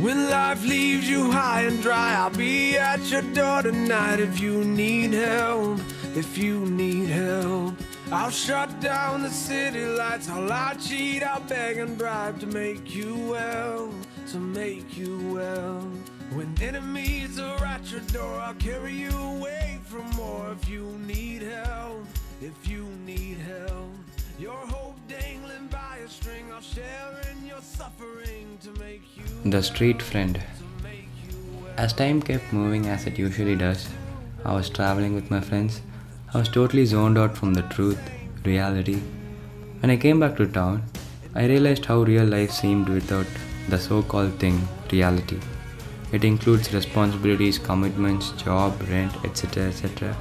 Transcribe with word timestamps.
When 0.00 0.30
life 0.30 0.64
leaves 0.64 1.06
you 1.10 1.30
high 1.30 1.64
and 1.64 1.82
dry, 1.82 2.14
I'll 2.14 2.30
be 2.30 2.78
at 2.78 3.10
your 3.10 3.20
door 3.34 3.60
tonight 3.60 4.18
if 4.18 4.40
you 4.40 4.64
need 4.64 5.12
help. 5.12 5.78
If 6.16 6.38
you 6.38 6.64
need 6.64 7.10
help, 7.10 7.74
I'll 8.10 8.30
shut 8.30 8.80
down 8.80 9.22
the 9.22 9.28
city 9.28 9.84
lights. 9.84 10.30
I'll 10.30 10.46
lie, 10.46 10.76
cheat, 10.80 11.22
I'll 11.22 11.42
beg 11.42 11.76
and 11.76 11.98
bribe 11.98 12.40
to 12.40 12.46
make 12.46 12.94
you 12.94 13.14
well, 13.28 13.92
to 14.30 14.38
make 14.38 14.96
you 14.96 15.34
well. 15.34 15.82
When 16.32 16.56
enemies 16.62 17.38
are 17.38 17.62
at 17.66 17.92
your 17.92 18.00
door, 18.00 18.40
I'll 18.40 18.54
carry 18.54 18.94
you 18.94 19.14
away 19.36 19.80
from 19.84 20.08
more 20.12 20.50
if 20.52 20.66
you 20.66 20.98
need 21.06 21.42
help. 21.42 22.06
If 22.40 22.66
you 22.66 22.86
need 23.04 23.36
help, 23.36 23.90
your 24.38 24.56
hope 24.56 24.96
dangling 25.08 25.66
by 25.66 25.98
a 26.02 26.08
string, 26.08 26.50
I'll 26.50 26.62
share 26.62 27.20
in 27.30 27.46
your 27.46 27.60
suffering. 27.60 28.39
The 29.44 29.62
Street 29.62 30.02
Friend. 30.02 30.38
As 31.78 31.94
time 31.94 32.20
kept 32.20 32.52
moving 32.52 32.88
as 32.88 33.06
it 33.06 33.18
usually 33.18 33.56
does, 33.56 33.88
I 34.44 34.52
was 34.52 34.68
traveling 34.68 35.14
with 35.14 35.30
my 35.30 35.40
friends. 35.40 35.80
I 36.34 36.38
was 36.38 36.50
totally 36.50 36.84
zoned 36.84 37.16
out 37.16 37.38
from 37.38 37.54
the 37.54 37.62
truth, 37.62 37.98
reality. 38.44 39.00
When 39.80 39.90
I 39.90 39.96
came 39.96 40.20
back 40.20 40.36
to 40.36 40.46
town, 40.46 40.82
I 41.34 41.46
realized 41.46 41.86
how 41.86 42.02
real 42.02 42.26
life 42.26 42.50
seemed 42.50 42.90
without 42.90 43.26
the 43.70 43.78
so 43.78 44.02
called 44.02 44.38
thing, 44.38 44.68
reality. 44.92 45.38
It 46.12 46.24
includes 46.24 46.74
responsibilities, 46.74 47.58
commitments, 47.58 48.32
job, 48.32 48.78
rent, 48.90 49.24
etc. 49.24 49.68
etc. 49.68 50.14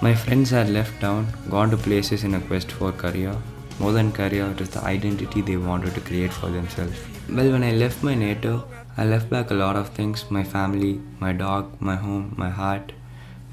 My 0.00 0.14
friends 0.14 0.50
had 0.50 0.70
left 0.70 1.00
town, 1.00 1.26
gone 1.50 1.70
to 1.70 1.76
places 1.76 2.22
in 2.22 2.34
a 2.34 2.40
quest 2.40 2.70
for 2.70 2.92
career. 2.92 3.36
More 3.78 3.92
than 3.92 4.12
career, 4.12 4.46
it 4.50 4.60
is 4.60 4.70
the 4.70 4.82
identity 4.84 5.40
they 5.40 5.56
wanted 5.56 5.94
to 5.94 6.00
create 6.00 6.32
for 6.32 6.48
themselves. 6.48 6.98
Well, 7.28 7.50
when 7.50 7.64
I 7.64 7.72
left 7.72 8.02
my 8.02 8.14
native, 8.14 8.62
I 8.96 9.04
left 9.04 9.28
back 9.28 9.50
a 9.50 9.54
lot 9.54 9.76
of 9.76 9.88
things 9.88 10.30
my 10.30 10.44
family, 10.44 11.00
my 11.18 11.32
dog, 11.32 11.80
my 11.80 11.96
home, 11.96 12.34
my 12.36 12.50
heart. 12.50 12.92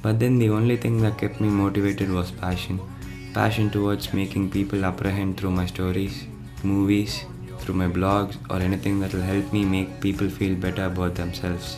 But 0.04 0.20
then 0.20 0.38
the 0.40 0.50
only 0.50 0.78
thing 0.78 1.02
that 1.02 1.18
kept 1.18 1.42
me 1.42 1.50
motivated 1.50 2.12
was 2.12 2.32
passion. 2.32 2.80
Passion 3.34 3.70
towards 3.70 4.14
making 4.14 4.52
people 4.52 4.86
apprehend 4.86 5.38
through 5.38 5.52
my 5.52 5.66
stories, 5.66 6.26
movies, 6.64 7.26
through 7.60 7.76
my 7.76 7.88
blogs, 7.88 8.38
or 8.50 8.58
anything 8.58 9.00
that 9.00 9.14
will 9.14 9.22
help 9.22 9.52
me 9.52 9.64
make 9.66 10.02
people 10.02 10.30
feel 10.30 10.56
better 10.56 10.86
about 10.86 11.16
themselves. 11.16 11.78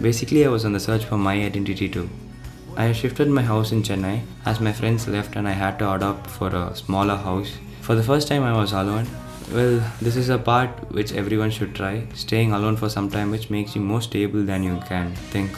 Basically, 0.00 0.44
I 0.44 0.48
was 0.48 0.64
on 0.64 0.72
the 0.72 0.80
search 0.80 1.04
for 1.04 1.18
my 1.18 1.34
identity 1.34 1.88
too. 1.88 2.08
I 2.76 2.90
shifted 2.92 3.28
my 3.28 3.42
house 3.42 3.70
in 3.70 3.82
Chennai 3.82 4.22
as 4.44 4.60
my 4.60 4.72
friends 4.72 5.06
left 5.06 5.36
and 5.36 5.46
I 5.46 5.52
had 5.52 5.78
to 5.78 5.92
adopt 5.92 6.28
for 6.28 6.48
a 6.48 6.74
smaller 6.74 7.16
house. 7.16 7.52
For 7.84 7.94
the 7.94 8.02
first 8.02 8.28
time, 8.28 8.44
I 8.44 8.52
was 8.56 8.72
alone. 8.72 9.06
Well, 9.52 9.78
this 10.00 10.16
is 10.16 10.30
a 10.30 10.38
part 10.38 10.70
which 10.90 11.12
everyone 11.12 11.50
should 11.50 11.74
try 11.74 12.06
staying 12.14 12.52
alone 12.52 12.78
for 12.78 12.88
some 12.88 13.10
time, 13.10 13.30
which 13.30 13.50
makes 13.50 13.76
you 13.76 13.82
more 13.82 14.00
stable 14.00 14.42
than 14.42 14.62
you 14.62 14.80
can 14.88 15.14
think. 15.34 15.50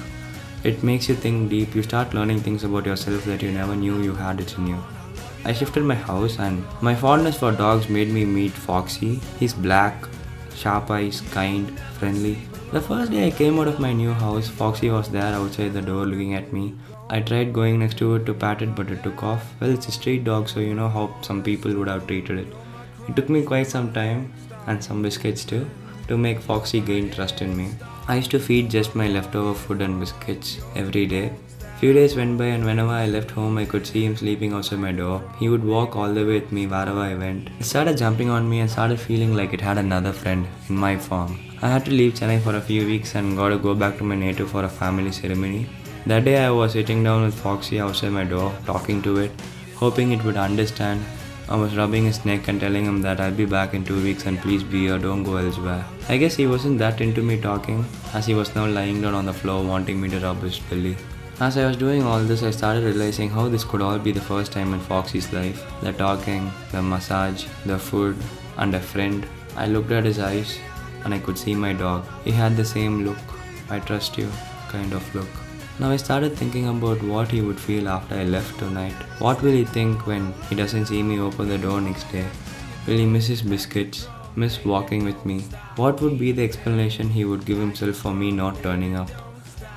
It 0.65 0.83
makes 0.83 1.09
you 1.09 1.15
think 1.15 1.51
deep, 1.51 1.77
you 1.77 1.85
start 1.85 2.15
learning 2.15 2.41
things 2.41 2.65
about 2.65 2.85
yourself 2.85 3.25
that 3.27 3.43
you 3.43 3.53
never 3.53 3.77
knew 3.77 4.03
you 4.03 4.13
had 4.13 4.41
it 4.41 4.59
in 4.59 4.67
you. 4.67 4.83
I 5.45 5.53
shifted 5.53 5.85
my 5.85 5.95
house 5.95 6.41
and 6.41 6.65
my 6.83 6.97
fondness 6.97 7.39
for 7.39 7.53
dogs 7.53 7.89
made 7.89 8.09
me 8.09 8.25
meet 8.25 8.51
Foxy. 8.51 9.21
He's 9.39 9.55
black, 9.55 10.09
sharp 10.53 10.91
eyes, 10.91 11.21
kind, 11.31 11.79
friendly. 12.01 12.39
The 12.73 12.81
first 12.81 13.13
day 13.13 13.29
I 13.29 13.31
came 13.31 13.61
out 13.61 13.69
of 13.69 13.79
my 13.79 13.93
new 13.93 14.13
house, 14.13 14.49
Foxy 14.49 14.91
was 14.91 15.09
there 15.09 15.33
outside 15.35 15.73
the 15.73 15.81
door 15.81 16.05
looking 16.05 16.35
at 16.35 16.53
me. 16.53 16.75
I 17.09 17.21
tried 17.21 17.53
going 17.53 17.79
next 17.79 17.97
to 17.99 18.17
it 18.17 18.27
to 18.27 18.35
pat 18.35 18.61
it, 18.61 18.75
but 18.75 18.91
it 18.91 19.05
took 19.05 19.23
off. 19.23 19.55
Well, 19.61 19.71
it's 19.71 19.87
a 19.87 19.93
street 19.93 20.25
dog, 20.25 20.49
so 20.49 20.59
you 20.59 20.75
know 20.75 20.89
how 20.89 21.15
some 21.23 21.45
people 21.45 21.73
would 21.75 21.87
have 21.87 22.09
treated 22.09 22.39
it. 22.39 22.49
It 23.09 23.15
took 23.15 23.29
me 23.29 23.43
quite 23.45 23.69
some 23.69 23.93
time 23.93 24.33
and 24.67 24.83
some 24.83 25.01
biscuits 25.01 25.45
too 25.45 25.71
to 26.09 26.19
make 26.19 26.41
Foxy 26.41 26.81
gain 26.81 27.09
trust 27.09 27.41
in 27.41 27.57
me. 27.57 27.71
I 28.09 28.17
used 28.17 28.33
to 28.33 28.41
feed 28.41 28.69
just 28.69 28.97
my 28.97 29.07
leftover 29.07 29.55
food 29.55 29.81
and 29.81 30.01
biscuits 30.01 30.59
every 30.75 31.07
day. 31.07 31.33
Few 31.81 31.93
days 31.93 32.17
went 32.17 32.39
by 32.39 32.47
and 32.47 32.65
whenever 32.65 32.89
I 32.91 33.07
left 33.07 33.31
home 33.31 33.59
I 33.59 33.67
could 33.67 33.87
see 33.87 34.03
him 34.07 34.17
sleeping 34.17 34.55
outside 34.55 34.79
my 34.79 34.93
door. 34.93 35.23
He 35.39 35.51
would 35.51 35.63
walk 35.63 35.95
all 35.95 36.15
the 36.15 36.25
way 36.25 36.41
with 36.41 36.51
me 36.51 36.67
wherever 36.67 37.01
I 37.01 37.15
went. 37.15 37.51
It 37.61 37.65
started 37.65 37.99
jumping 37.99 38.31
on 38.31 38.49
me 38.49 38.61
and 38.61 38.71
started 38.71 38.99
feeling 38.99 39.35
like 39.35 39.53
it 39.53 39.61
had 39.61 39.77
another 39.77 40.11
friend 40.11 40.47
in 40.71 40.77
my 40.77 40.97
form. 40.97 41.39
I 41.61 41.69
had 41.69 41.85
to 41.85 41.91
leave 41.91 42.15
Chennai 42.15 42.41
for 42.41 42.57
a 42.57 42.63
few 42.63 42.87
weeks 42.87 43.15
and 43.15 43.37
got 43.37 43.51
to 43.51 43.59
go 43.59 43.75
back 43.75 43.99
to 43.99 44.05
my 44.05 44.15
native 44.15 44.51
for 44.53 44.65
a 44.65 44.71
family 44.71 45.13
ceremony. 45.13 45.67
That 46.07 46.25
day 46.25 46.39
I 46.43 46.51
was 46.51 46.73
sitting 46.73 47.05
down 47.05 47.25
with 47.25 47.35
Foxy 47.35 47.79
outside 47.79 48.13
my 48.13 48.25
door, 48.25 48.55
talking 48.65 49.03
to 49.03 49.19
it, 49.19 49.33
hoping 49.75 50.13
it 50.13 50.25
would 50.25 50.39
understand. 50.39 51.05
I 51.51 51.57
was 51.57 51.77
rubbing 51.77 52.07
his 52.07 52.25
neck 52.25 52.49
and 52.49 52.59
telling 52.59 52.87
him 52.87 53.03
that 53.03 53.21
I'll 53.21 53.33
be 53.33 53.45
back 53.45 53.75
in 53.75 53.85
two 53.85 54.03
weeks 54.03 54.25
and 54.25 54.39
please 54.39 54.63
be 54.63 54.87
here, 54.87 54.99
don't 54.99 55.25
go 55.25 55.37
elsewhere. 55.37 55.85
I 56.09 56.17
guess 56.17 56.37
he 56.37 56.47
wasn't 56.47 56.79
that 56.79 57.03
into 57.03 57.23
me 57.23 57.39
talking, 57.39 57.85
as 58.15 58.25
he 58.25 58.33
was 58.33 58.55
now 58.55 58.67
lying 58.67 59.03
down 59.03 59.13
on 59.13 59.27
the 59.27 59.35
floor 59.35 59.63
wanting 59.63 60.01
me 60.01 60.09
to 60.09 60.21
rub 60.21 60.41
his 60.41 60.59
belly. 60.59 60.97
As 61.39 61.59
I 61.59 61.67
was 61.67 61.77
doing 61.77 62.03
all 62.03 62.21
this, 62.21 62.43
I 62.43 62.51
started 62.51 62.83
realizing 62.83 63.29
how 63.29 63.47
this 63.47 63.63
could 63.63 63.83
all 63.83 63.99
be 63.99 64.11
the 64.11 64.23
first 64.23 64.53
time 64.53 64.73
in 64.73 64.81
Foxy's 64.81 65.31
life. 65.35 65.63
The 65.83 65.93
talking, 65.93 66.51
the 66.73 66.81
massage, 66.81 67.45
the 67.67 67.79
food, 67.79 68.17
and 68.57 68.75
a 68.75 68.81
friend. 68.81 69.27
I 69.55 69.67
looked 69.67 69.91
at 69.91 70.07
his 70.07 70.19
eyes 70.19 70.59
and 71.05 71.13
I 71.13 71.19
could 71.19 71.37
see 71.37 71.55
my 71.55 71.75
dog. 71.75 72.07
He 72.25 72.31
had 72.31 72.57
the 72.57 72.65
same 72.65 73.05
look, 73.05 73.19
I 73.69 73.81
trust 73.81 74.17
you 74.17 74.31
kind 74.71 74.95
of 74.95 75.15
look. 75.15 75.29
Now 75.79 75.91
I 75.91 75.99
started 75.99 76.35
thinking 76.35 76.69
about 76.69 77.03
what 77.03 77.31
he 77.31 77.43
would 77.43 77.61
feel 77.61 77.87
after 77.87 78.15
I 78.15 78.25
left 78.25 78.59
tonight. 78.59 78.95
What 79.19 79.43
will 79.43 79.53
he 79.53 79.67
think 79.67 80.07
when 80.07 80.33
he 80.49 80.55
doesn't 80.55 80.87
see 80.87 81.03
me 81.03 81.21
open 81.21 81.51
the 81.51 81.59
door 81.59 81.83
next 81.83 82.11
day? 82.11 82.25
Will 82.87 82.97
he 82.97 83.05
miss 83.05 83.27
his 83.27 83.43
biscuits? 83.43 84.09
Miss 84.37 84.65
walking 84.65 85.05
with 85.05 85.27
me? 85.27 85.41
What 85.77 86.01
would 86.01 86.19
be 86.19 86.33
the 86.33 86.45
explanation 86.45 87.11
he 87.11 87.27
would 87.27 87.45
give 87.45 87.59
himself 87.59 87.97
for 87.97 88.15
me 88.15 88.31
not 88.31 88.63
turning 88.63 88.97
up? 88.97 89.26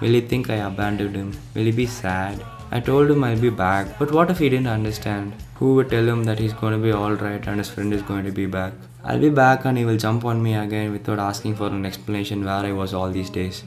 Will 0.02 0.12
he 0.12 0.22
think 0.22 0.50
I 0.50 0.56
abandoned 0.56 1.16
him? 1.16 1.34
Will 1.54 1.66
he 1.66 1.72
be 1.72 1.86
sad? 1.86 2.44
I 2.72 2.80
told 2.80 3.12
him 3.12 3.24
I'll 3.24 3.40
be 3.40 3.50
back, 3.50 3.98
but 4.00 4.12
what 4.12 4.30
if 4.30 4.38
he 4.38 4.48
didn't 4.48 4.68
understand? 4.68 5.34
Who 5.56 5.76
would 5.76 5.90
tell 5.90 6.08
him 6.08 6.24
that 6.24 6.40
he's 6.40 6.54
going 6.54 6.74
to 6.74 6.80
be 6.80 6.94
alright 6.94 7.48
and 7.48 7.58
his 7.58 7.70
friend 7.70 7.92
is 7.94 8.02
going 8.04 8.26
to 8.26 8.32
be 8.32 8.46
back? 8.46 8.74
I'll 9.04 9.20
be 9.20 9.30
back 9.30 9.66
and 9.66 9.78
he 9.78 9.86
will 9.86 9.98
jump 9.98 10.24
on 10.24 10.42
me 10.44 10.56
again 10.56 10.92
without 10.92 11.20
asking 11.20 11.56
for 11.56 11.68
an 11.68 11.86
explanation 11.86 12.46
where 12.46 12.66
I 12.66 12.72
was 12.72 12.94
all 12.94 13.10
these 13.10 13.30
days. 13.30 13.64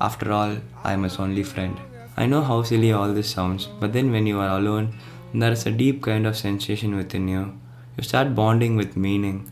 After 0.00 0.32
all, 0.32 0.56
I 0.82 0.94
am 0.94 1.02
his 1.02 1.18
only 1.18 1.42
friend. 1.42 1.76
I 2.16 2.26
know 2.26 2.42
how 2.42 2.62
silly 2.62 2.92
all 2.92 3.12
this 3.12 3.30
sounds, 3.30 3.68
but 3.78 3.92
then 3.92 4.10
when 4.10 4.26
you 4.26 4.40
are 4.40 4.58
alone, 4.58 4.94
there 5.32 5.52
is 5.52 5.66
a 5.66 5.70
deep 5.70 6.02
kind 6.02 6.26
of 6.26 6.36
sensation 6.36 6.96
within 6.96 7.28
you. 7.28 7.58
You 7.96 8.02
start 8.02 8.34
bonding 8.34 8.76
with 8.76 8.96
meaning. 8.96 9.50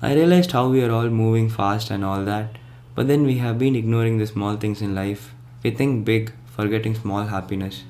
I 0.00 0.14
realized 0.14 0.52
how 0.52 0.68
we 0.68 0.82
are 0.82 0.92
all 0.92 1.10
moving 1.10 1.50
fast 1.50 1.90
and 1.90 2.04
all 2.04 2.24
that, 2.24 2.56
but 2.94 3.08
then 3.08 3.24
we 3.24 3.38
have 3.38 3.58
been 3.58 3.76
ignoring 3.76 4.18
the 4.18 4.26
small 4.26 4.56
things 4.56 4.80
in 4.80 4.94
life. 4.94 5.34
We 5.62 5.70
think 5.70 6.06
big, 6.06 6.32
forgetting 6.56 6.94
small 6.94 7.24
happiness. 7.24 7.84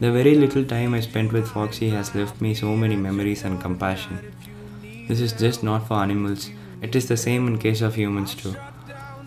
The 0.00 0.12
very 0.12 0.34
little 0.34 0.64
time 0.64 0.92
I 0.92 1.00
spent 1.00 1.32
with 1.32 1.48
Foxy 1.48 1.88
has 1.88 2.14
left 2.14 2.42
me 2.42 2.52
so 2.52 2.76
many 2.76 2.94
memories 2.94 3.44
and 3.44 3.58
compassion. 3.58 4.18
This 5.08 5.20
is 5.20 5.32
just 5.32 5.62
not 5.62 5.88
for 5.88 5.94
animals, 5.94 6.50
it 6.82 6.94
is 6.94 7.08
the 7.08 7.16
same 7.16 7.46
in 7.46 7.58
case 7.58 7.80
of 7.80 7.94
humans 7.94 8.34
too. 8.34 8.54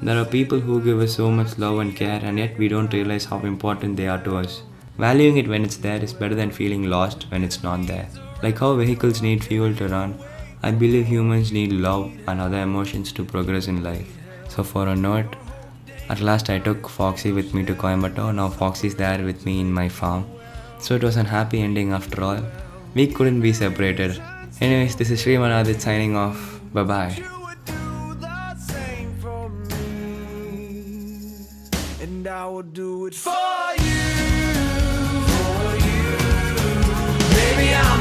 There 0.04 0.22
are 0.22 0.26
people 0.26 0.60
who 0.60 0.84
give 0.84 1.00
us 1.00 1.16
so 1.16 1.32
much 1.32 1.58
love 1.58 1.80
and 1.80 1.96
care, 1.96 2.22
and 2.24 2.38
yet 2.38 2.60
we 2.60 2.68
don't 2.68 2.94
realize 2.94 3.26
how 3.26 3.40
important 3.40 3.98
they 3.98 4.08
are 4.08 4.24
to 4.24 4.38
us. 4.38 4.62
Valuing 5.00 5.38
it 5.38 5.48
when 5.48 5.64
it's 5.64 5.78
there 5.78 6.04
is 6.04 6.14
better 6.14 6.36
than 6.36 6.52
feeling 6.52 6.84
lost 6.84 7.26
when 7.32 7.44
it's 7.44 7.64
not 7.64 7.88
there. 7.88 8.08
Like 8.44 8.60
how 8.60 8.76
vehicles 8.76 9.24
need 9.24 9.44
fuel 9.44 9.74
to 9.76 9.88
run, 9.88 10.20
I 10.62 10.72
believe 10.72 11.08
humans 11.08 11.52
need 11.52 11.74
love 11.74 12.12
and 12.28 12.40
other 12.40 12.60
emotions 12.60 13.12
to 13.14 13.26
progress 13.26 13.68
in 13.68 13.82
life. 13.82 14.16
So, 14.48 14.64
for 14.64 14.88
a 14.90 14.96
note, 14.96 15.36
at 16.10 16.22
last 16.22 16.50
I 16.50 16.60
took 16.60 16.90
Foxy 16.90 17.32
with 17.32 17.54
me 17.54 17.64
to 17.66 17.74
Coimbatore. 17.74 18.36
Now 18.36 18.50
Foxy's 18.50 18.96
there 18.96 19.24
with 19.24 19.46
me 19.46 19.60
in 19.62 19.72
my 19.72 19.88
farm. 19.88 20.26
So 20.80 20.96
it 20.96 21.04
was 21.04 21.18
an 21.18 21.26
happy 21.26 21.62
ending 21.62 21.94
after 21.94 22.24
all. 22.24 22.42
We 22.96 23.08
couldn't 23.08 23.42
be 23.42 23.54
separated. 23.54 24.22
Anyways, 24.62 24.96
this 24.96 25.12
is 25.12 25.24
Srimanadit 25.24 25.80
signing 25.80 26.16
off. 26.16 26.60
Bye 26.74 26.84
bye. 26.84 27.24
I 32.30 32.46
will 32.46 32.62
do 32.62 33.08
it 33.08 33.16
for 33.16 33.49